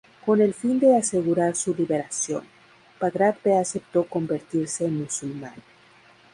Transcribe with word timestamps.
Con 0.25 0.41
el 0.41 0.55
fin 0.55 0.79
de 0.79 0.97
asegurar 0.97 1.55
su 1.55 1.75
liberación, 1.75 2.43
Bagrat 2.99 3.37
V 3.45 3.59
aceptó 3.59 4.05
convertirse 4.07 4.87
en 4.87 4.97
musulmán. 5.03 5.53